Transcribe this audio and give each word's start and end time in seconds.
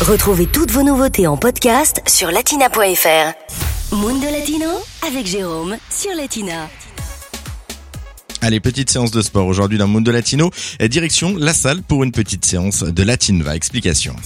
Retrouvez 0.00 0.46
toutes 0.46 0.70
vos 0.70 0.82
nouveautés 0.82 1.26
en 1.26 1.36
podcast 1.36 2.00
sur 2.06 2.30
latina.fr. 2.30 3.94
Mundo 3.94 4.26
Latino 4.32 4.66
avec 5.06 5.26
Jérôme 5.26 5.76
sur 5.90 6.14
Latina. 6.16 6.70
Allez, 8.40 8.60
petite 8.60 8.88
séance 8.88 9.10
de 9.10 9.20
sport 9.20 9.46
aujourd'hui 9.46 9.76
dans 9.76 9.88
Mundo 9.88 10.10
Latino. 10.10 10.50
Direction 10.80 11.36
la 11.36 11.52
salle 11.52 11.82
pour 11.82 12.02
une 12.02 12.12
petite 12.12 12.46
séance 12.46 12.82
de 12.82 13.02
Latinva. 13.02 13.54
Explication. 13.54 14.16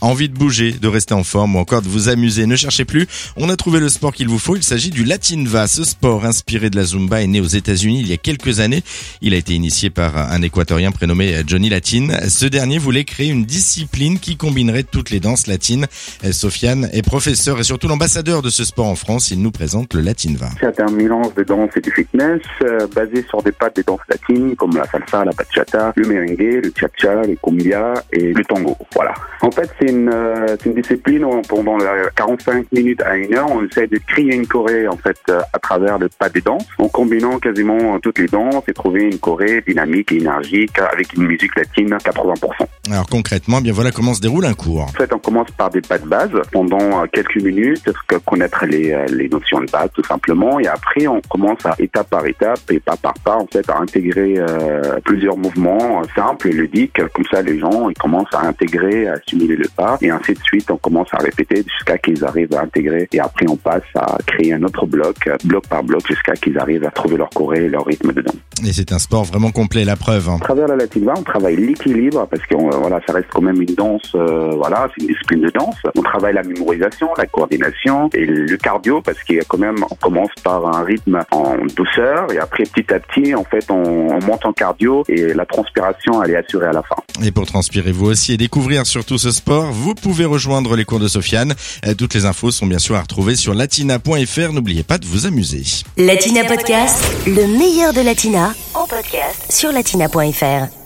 Envie 0.00 0.28
de 0.28 0.34
bouger, 0.38 0.72
de 0.72 0.86
rester 0.86 1.14
en 1.14 1.24
forme 1.24 1.56
ou 1.56 1.58
encore 1.58 1.82
de 1.82 1.88
vous 1.88 2.08
amuser, 2.08 2.46
ne 2.46 2.54
cherchez 2.54 2.84
plus. 2.84 3.06
On 3.36 3.48
a 3.50 3.56
trouvé 3.56 3.80
le 3.80 3.88
sport 3.88 4.12
qu'il 4.12 4.28
vous 4.28 4.38
faut. 4.38 4.54
Il 4.54 4.62
s'agit 4.62 4.90
du 4.90 5.02
Latinva. 5.02 5.66
Ce 5.66 5.82
sport 5.82 6.24
inspiré 6.24 6.70
de 6.70 6.76
la 6.76 6.84
Zumba 6.84 7.20
est 7.20 7.26
né 7.26 7.40
aux 7.40 7.46
États-Unis 7.46 8.00
il 8.00 8.08
y 8.08 8.12
a 8.12 8.16
quelques 8.16 8.60
années. 8.60 8.82
Il 9.22 9.34
a 9.34 9.36
été 9.36 9.54
initié 9.54 9.90
par 9.90 10.16
un 10.16 10.40
équatorien 10.42 10.92
prénommé 10.92 11.42
Johnny 11.46 11.68
Latin. 11.68 12.08
Ce 12.28 12.46
dernier 12.46 12.78
voulait 12.78 13.04
créer 13.04 13.28
une 13.28 13.44
discipline 13.44 14.20
qui 14.20 14.36
combinerait 14.36 14.84
toutes 14.84 15.10
les 15.10 15.18
danses 15.18 15.48
latines. 15.48 15.86
Sofiane 16.30 16.88
est 16.92 17.02
professeur 17.02 17.58
et 17.58 17.64
surtout 17.64 17.88
l'ambassadeur 17.88 18.40
de 18.42 18.50
ce 18.50 18.64
sport 18.64 18.86
en 18.86 18.94
France. 18.94 19.32
Il 19.32 19.42
nous 19.42 19.50
présente 19.50 19.94
le 19.94 20.00
Latinva. 20.00 20.50
C'est 20.60 20.80
un 20.80 20.92
mélange 20.92 21.34
de 21.34 21.42
danse 21.42 21.70
et 21.76 21.80
de 21.80 21.90
fitness 21.90 22.40
euh, 22.62 22.86
basé 22.94 23.24
sur 23.28 23.42
des 23.42 23.52
pas 23.52 23.70
des 23.70 23.82
danses 23.82 24.00
latines 24.08 24.54
comme 24.54 24.76
la 24.76 24.84
salsa, 24.84 25.24
la 25.24 25.32
bachata, 25.32 25.92
le 25.96 26.06
merengue, 26.06 26.64
le 26.64 26.72
cha-cha, 26.78 27.22
le 27.22 27.36
cumbia 27.42 27.94
et 28.12 28.32
le 28.32 28.44
tango. 28.44 28.76
Voilà. 28.94 29.14
En 29.42 29.50
fait, 29.50 29.68
c'est 29.80 29.87
une, 29.90 30.10
euh, 30.12 30.46
c'est 30.48 30.66
une 30.66 30.74
discipline 30.74 31.24
où 31.24 31.40
pendant 31.42 31.76
les 31.78 31.86
45 32.14 32.70
minutes 32.72 33.02
à 33.02 33.16
une 33.16 33.34
heure, 33.34 33.50
on 33.50 33.64
essaie 33.64 33.86
de 33.86 33.98
créer 33.98 34.34
une 34.34 34.46
choré 34.46 34.88
en 34.88 34.96
fait 34.96 35.18
euh, 35.30 35.40
à 35.52 35.58
travers 35.58 35.98
le 35.98 36.08
pas 36.08 36.28
des 36.28 36.40
danses, 36.40 36.66
en 36.78 36.88
combinant 36.88 37.38
quasiment 37.38 37.98
toutes 38.00 38.18
les 38.18 38.26
danses 38.26 38.64
et 38.68 38.72
trouver 38.72 39.04
une 39.04 39.18
choré 39.18 39.62
dynamique 39.66 40.12
et 40.12 40.16
énergique 40.16 40.78
avec 40.78 41.12
une 41.14 41.24
musique 41.24 41.54
latine 41.56 41.92
à 41.92 41.98
80%. 41.98 42.66
Alors 42.90 43.06
concrètement, 43.06 43.60
bien 43.60 43.72
voilà 43.72 43.90
comment 43.90 44.14
se 44.14 44.20
déroule 44.20 44.46
un 44.46 44.54
cours. 44.54 44.82
En 44.82 44.88
fait, 44.88 45.12
on 45.12 45.18
commence 45.18 45.50
par 45.50 45.70
des 45.70 45.80
pas 45.80 45.98
de 45.98 46.06
base 46.06 46.30
pendant 46.52 47.02
euh, 47.02 47.06
quelques 47.12 47.36
minutes, 47.42 47.90
connaître 48.24 48.64
les, 48.66 48.92
euh, 48.92 49.04
les 49.06 49.28
notions 49.28 49.60
de 49.60 49.70
base 49.70 49.90
tout 49.94 50.04
simplement, 50.04 50.58
et 50.58 50.66
après 50.66 51.06
on 51.06 51.20
commence 51.28 51.64
à 51.64 51.74
étape 51.78 52.08
par 52.08 52.26
étape 52.26 52.60
et 52.70 52.80
pas 52.80 52.96
par 52.96 53.14
pas 53.24 53.36
en 53.36 53.46
fait 53.46 53.68
à 53.68 53.78
intégrer 53.78 54.34
euh, 54.38 54.98
plusieurs 55.04 55.36
mouvements 55.36 56.02
simples 56.14 56.48
et 56.48 56.52
ludiques, 56.52 57.00
comme 57.14 57.24
ça 57.30 57.42
les 57.42 57.58
gens 57.58 57.88
ils 57.88 57.98
commencent 57.98 58.32
à 58.32 58.46
intégrer, 58.46 59.08
à 59.08 59.14
assimiler 59.14 59.56
le 59.56 59.68
pas, 59.76 59.98
et 60.00 60.10
ainsi 60.10 60.32
de 60.32 60.40
suite 60.42 60.70
on 60.70 60.76
commence 60.78 61.08
à 61.12 61.18
répéter 61.18 61.64
jusqu'à 61.66 61.98
qu'ils 61.98 62.24
arrivent 62.24 62.54
à 62.54 62.62
intégrer, 62.62 63.08
et 63.12 63.20
après 63.20 63.46
on 63.48 63.56
passe 63.56 63.82
à 63.94 64.18
créer 64.26 64.54
un 64.54 64.62
autre 64.62 64.86
bloc, 64.86 65.16
bloc 65.44 65.66
par 65.68 65.82
bloc, 65.82 66.06
jusqu'à 66.06 66.34
qu'ils 66.34 66.58
arrivent 66.58 66.84
à 66.84 66.90
trouver 66.90 67.16
leur 67.16 67.30
choré 67.30 67.64
et 67.64 67.68
leur 67.68 67.84
rythme 67.84 68.12
dedans. 68.12 68.34
Et 68.66 68.72
c'est 68.72 68.92
un 68.92 68.98
sport 68.98 69.24
vraiment 69.24 69.50
complet, 69.52 69.84
la 69.84 69.96
preuve. 69.96 70.28
Hein. 70.28 70.38
À 70.40 70.44
travers 70.44 70.66
la 70.66 70.76
latina, 70.76 71.14
on 71.16 71.22
travaille 71.22 71.56
l'équilibre 71.56 72.26
parce 72.28 72.44
qu'on 72.46 72.70
voilà, 72.78 73.00
ça 73.06 73.12
reste 73.12 73.28
quand 73.32 73.42
même 73.42 73.60
une 73.60 73.74
danse, 73.74 74.12
euh, 74.14 74.52
voilà, 74.56 74.88
c'est 74.94 75.02
une 75.02 75.08
discipline 75.08 75.42
de 75.42 75.50
danse. 75.50 75.76
On 75.96 76.02
travaille 76.02 76.34
la 76.34 76.42
mémorisation, 76.42 77.08
la 77.16 77.26
coordination 77.26 78.10
et 78.14 78.24
le 78.24 78.56
cardio 78.56 79.00
parce 79.00 79.22
qu'il 79.22 79.36
y 79.36 79.40
a 79.40 79.44
quand 79.48 79.58
même, 79.58 79.76
on 79.90 79.94
commence 79.96 80.30
par 80.42 80.66
un 80.66 80.84
rythme 80.84 81.20
en 81.30 81.56
douceur 81.76 82.32
et 82.32 82.38
après 82.38 82.64
petit 82.64 82.92
à 82.92 82.98
petit, 82.98 83.34
en 83.34 83.44
fait, 83.44 83.70
on, 83.70 83.74
on 83.74 84.20
monte 84.24 84.44
en 84.44 84.52
cardio 84.52 85.04
et 85.08 85.34
la 85.34 85.46
transpiration, 85.46 86.22
elle 86.22 86.32
est 86.32 86.36
assurée 86.36 86.66
à 86.66 86.72
la 86.72 86.82
fin. 86.82 86.96
Et 87.24 87.30
pour 87.30 87.46
transpirer 87.46 87.92
vous 87.92 88.06
aussi 88.06 88.34
et 88.34 88.36
découvrir 88.36 88.86
surtout 88.86 89.18
ce 89.18 89.30
sport, 89.30 89.72
vous 89.72 89.94
pouvez 89.94 90.24
rejoindre 90.24 90.76
les 90.76 90.84
cours 90.84 91.00
de 91.00 91.08
Sofiane. 91.08 91.54
Euh, 91.86 91.94
toutes 91.94 92.14
les 92.14 92.26
infos 92.26 92.50
sont 92.50 92.66
bien 92.66 92.78
sûr 92.78 92.94
à 92.94 93.00
retrouver 93.00 93.36
sur 93.36 93.54
latina.fr. 93.54 94.52
N'oubliez 94.52 94.82
pas 94.82 94.98
de 94.98 95.06
vous 95.06 95.26
amuser. 95.26 95.62
Latina 95.96 96.44
Podcast, 96.44 97.04
le 97.26 97.58
meilleur 97.58 97.92
de 97.92 98.00
Latina 98.00 98.52
en 98.74 98.86
podcast 98.86 99.50
sur 99.50 99.72
latina.fr. 99.72 100.77